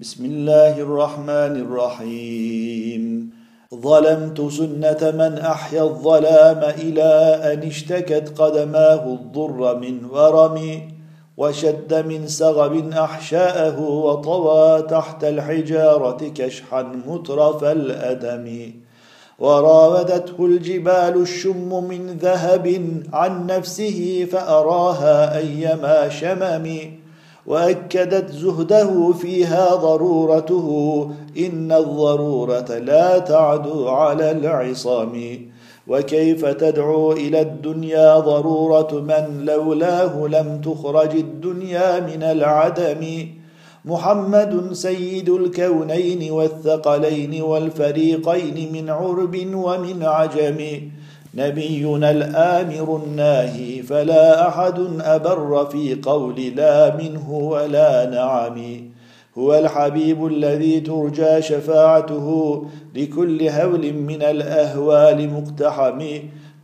بسم 0.00 0.24
الله 0.24 0.80
الرحمن 0.80 1.56
الرحيم 1.64 3.30
ظلمت 3.74 4.40
سنة 4.52 5.10
من 5.10 5.38
أحيا 5.38 5.82
الظلام 5.82 6.58
إلى 6.58 7.40
أن 7.52 7.68
اشتكت 7.68 8.40
قدماه 8.40 9.04
الضر 9.14 9.78
من 9.78 10.04
ورم 10.04 10.80
وشد 11.36 11.94
من 12.06 12.26
سغب 12.28 12.92
أحشاءه 12.92 13.80
وطوى 13.80 14.82
تحت 14.82 15.24
الحجارة 15.24 16.32
كشحا 16.34 16.82
مترف 17.06 17.64
الأدم 17.64 18.72
وراودته 19.38 20.46
الجبال 20.46 21.22
الشم 21.22 21.84
من 21.84 22.06
ذهب 22.06 22.66
عن 23.12 23.46
نفسه 23.46 24.28
فأراها 24.32 25.38
أيما 25.38 26.08
شمم 26.08 27.05
وأكدت 27.46 28.30
زهده 28.30 29.12
فيها 29.12 29.74
ضرورته 29.74 30.68
إن 31.38 31.72
الضرورة 31.72 32.78
لا 32.78 33.18
تعدو 33.18 33.88
على 33.88 34.30
العصام. 34.30 35.40
وكيف 35.88 36.44
تدعو 36.44 37.12
إلى 37.12 37.40
الدنيا 37.40 38.18
ضرورة 38.18 38.88
من 38.92 39.44
لولاه 39.44 40.26
لم 40.26 40.60
تخرج 40.60 41.16
الدنيا 41.16 42.00
من 42.00 42.22
العدم؟ 42.22 43.28
محمد 43.84 44.72
سيد 44.72 45.28
الكونين 45.28 46.30
والثقلين 46.30 47.42
والفريقين 47.42 48.72
من 48.72 48.90
عرب 48.90 49.36
ومن 49.54 50.02
عجم. 50.02 50.90
نبينا 51.36 52.10
الآمر 52.10 53.02
الناهي 53.04 53.82
فلا 53.82 54.48
أحد 54.48 54.78
أبر 55.00 55.66
في 55.66 55.94
قول 56.02 56.40
لا 56.40 56.96
منه 56.96 57.30
ولا 57.30 58.10
نعم. 58.10 58.56
هو 59.38 59.54
الحبيب 59.58 60.26
الذي 60.26 60.80
ترجى 60.80 61.42
شفاعته 61.42 62.26
لكل 62.94 63.48
هول 63.48 63.92
من 63.92 64.22
الأهوال 64.22 65.30
مقتحم. 65.32 66.00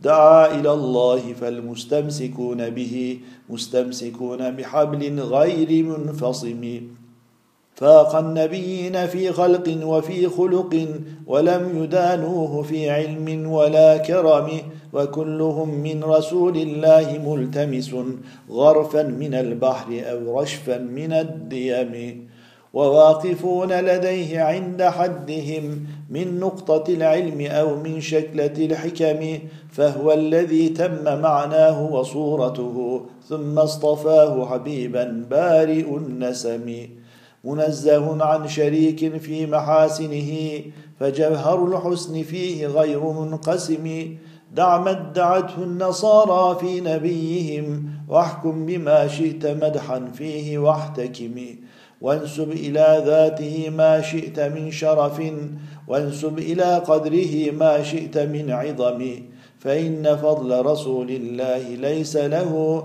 دعا 0.03 0.59
إلى 0.59 0.73
الله 0.73 1.21
فالمستمسكون 1.41 2.69
به 2.69 3.19
مستمسكون 3.49 4.51
بحبل 4.51 5.19
غير 5.19 5.83
منفصم. 5.83 6.81
فاق 7.75 8.15
النبيين 8.15 9.07
في 9.07 9.31
خلق 9.31 9.77
وفي 9.83 10.27
خلق 10.27 10.87
ولم 11.27 11.83
يدانوه 11.83 12.61
في 12.61 12.89
علم 12.89 13.51
ولا 13.51 13.97
كرم 13.97 14.49
وكلهم 14.93 15.69
من 15.69 16.03
رسول 16.03 16.57
الله 16.57 17.21
ملتمس 17.25 17.95
غرفا 18.51 19.03
من 19.03 19.33
البحر 19.33 20.01
أو 20.11 20.39
رشفا 20.39 20.77
من 20.77 21.13
الديم. 21.13 22.27
وواقفون 22.73 23.71
لديه 23.71 24.41
عند 24.41 24.83
حدهم 24.83 25.85
من 26.09 26.39
نقطة 26.39 26.93
العلم 26.93 27.41
أو 27.41 27.75
من 27.75 28.01
شكلة 28.01 28.53
الحكم 28.57 29.39
فهو 29.71 30.13
الذي 30.13 30.69
تم 30.69 31.21
معناه 31.21 31.93
وصورته 31.93 33.01
ثم 33.29 33.59
اصطفاه 33.59 34.45
حبيبا 34.45 35.25
بارئ 35.29 35.97
النسم. 35.97 36.87
منزه 37.43 38.23
عن 38.23 38.47
شريك 38.47 39.17
في 39.17 39.45
محاسنه 39.45 40.61
فجوهر 40.99 41.65
الحسن 41.65 42.23
فيه 42.23 42.67
غير 42.67 43.09
منقسم. 43.09 44.15
دع 44.53 44.77
ما 44.77 44.91
ادعته 44.91 45.63
النصارى 45.63 46.59
في 46.59 46.81
نبيهم 46.81 47.89
واحكم 48.09 48.65
بما 48.65 49.07
شئت 49.07 49.45
مدحا 49.45 50.11
فيه 50.13 50.57
واحتكم. 50.57 51.35
وانسب 52.01 52.51
إلى 52.51 53.03
ذاته 53.05 53.69
ما 53.69 54.01
شئت 54.01 54.39
من 54.39 54.71
شرف 54.71 55.21
وانسب 55.87 56.39
إلى 56.39 56.75
قدره 56.87 57.51
ما 57.51 57.83
شئت 57.83 58.17
من 58.17 58.51
عظم. 58.51 59.19
فإن 59.59 60.17
فضل 60.17 60.65
رسول 60.65 61.11
الله 61.11 61.75
ليس 61.75 62.15
له 62.15 62.83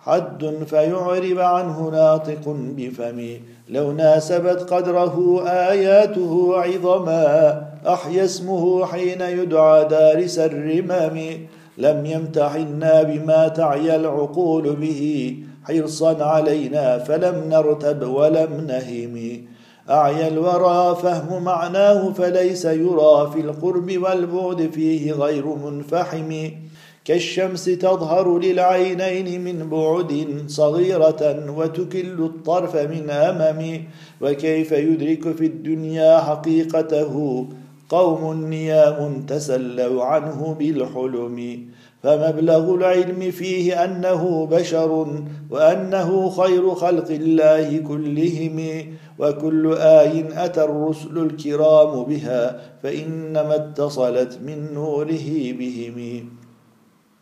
حد 0.00 0.64
فيعرب 0.66 1.38
عنه 1.38 1.90
ناطق 1.90 2.56
بفم. 2.76 3.20
لو 3.68 3.92
ناسبت 3.92 4.72
قدره 4.72 5.42
آياته 5.46 6.52
عظما 6.56 7.62
أحيا 7.86 8.24
اسمه 8.24 8.86
حين 8.86 9.20
يدعى 9.20 9.84
دارس 9.84 10.38
الرمام 10.38 11.20
لم 11.78 12.06
يمتحنا 12.06 13.02
بما 13.02 13.48
تعيا 13.48 13.96
العقول 13.96 14.76
به. 14.76 15.34
حرصا 15.64 16.24
علينا 16.24 16.98
فلم 16.98 17.44
نرتب 17.48 18.08
ولم 18.08 18.66
نهم. 18.68 19.44
أعيا 19.90 20.28
الورى 20.28 20.96
فهم 21.02 21.44
معناه 21.44 22.12
فليس 22.12 22.64
يرى 22.64 23.30
في 23.32 23.40
القرب 23.40 23.92
والبعد 24.02 24.70
فيه 24.72 25.12
غير 25.12 25.46
منفحم. 25.46 26.50
كالشمس 27.10 27.64
تظهر 27.64 28.38
للعينين 28.38 29.44
من 29.44 29.68
بعد 29.68 30.44
صغيرة 30.46 31.52
وتكل 31.56 32.24
الطرف 32.24 32.76
من 32.76 33.10
أمم 33.10 33.80
وكيف 34.20 34.72
يدرك 34.72 35.36
في 35.36 35.46
الدنيا 35.46 36.18
حقيقته؟ 36.18 37.46
قوم 37.88 38.44
نيام 38.44 39.22
تسلوا 39.28 40.04
عنه 40.04 40.56
بالحلم. 40.58 41.66
فمبلغ 42.02 42.74
العلم 42.74 43.30
فيه 43.30 43.84
أنه 43.84 44.46
بشر 44.46 45.06
وأنه 45.50 46.30
خير 46.30 46.74
خلق 46.74 47.10
الله 47.10 47.78
كلهم. 47.78 48.58
وكل 49.18 49.74
آي 49.74 50.24
أتى 50.44 50.64
الرسل 50.64 51.18
الكرام 51.18 52.02
بها 52.02 52.60
فإنما 52.82 53.54
اتصلت 53.56 54.38
من 54.46 54.74
نوره 54.74 55.52
بهم. 55.58 56.39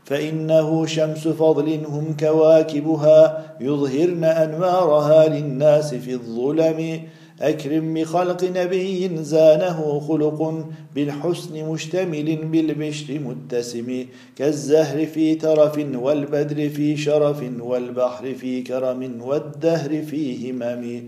فإنه 0.09 0.87
شمس 0.87 1.29
فضل 1.29 1.69
هم 1.85 2.17
كواكبها 2.21 3.55
يظهرن 3.61 4.25
أنوارها 4.25 5.29
للناس 5.29 5.95
في 5.95 6.13
الظلم. 6.13 7.01
أكرم 7.41 7.95
بخلق 7.95 8.45
نبي 8.45 9.11
زانه 9.23 10.01
خلق 10.09 10.65
بالحسن 10.95 11.65
مشتمل 11.65 12.37
بالبشر 12.37 13.19
متسم. 13.19 14.05
كالزهر 14.37 15.07
في 15.07 15.35
ترف 15.35 15.79
والبدر 15.95 16.69
في 16.69 16.97
شرف 16.97 17.43
والبحر 17.61 18.35
في 18.35 18.63
كرم 18.63 19.23
والدهر 19.23 20.03
في 20.03 20.51
همم. 20.51 21.03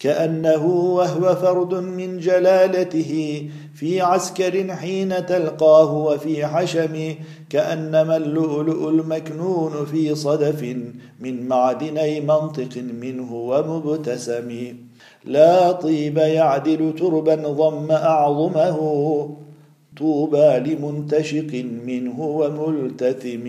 كأنه 0.00 0.66
وهو 0.66 1.34
فرد 1.34 1.74
من 1.74 2.18
جلالته 2.18 3.12
في 3.74 4.00
عسكر 4.00 4.74
حين 4.74 5.26
تلقاه 5.26 5.94
وفي 5.94 6.46
حشم 6.46 7.14
كأنما 7.50 8.16
اللؤلؤ 8.16 8.88
المكنون 8.88 9.86
في 9.86 10.14
صدف 10.14 10.76
من 11.20 11.48
معدني 11.48 12.20
منطق 12.20 12.76
منه 13.00 13.34
ومبتسم. 13.34 14.76
لا 15.24 15.72
طيب 15.72 16.18
يعدل 16.18 16.94
تربا 16.98 17.34
ضم 17.34 17.90
أعظمه 17.90 18.78
طوبى 19.98 20.58
لمنتشق 20.58 21.64
منه 21.86 22.20
وملتثم. 22.20 23.46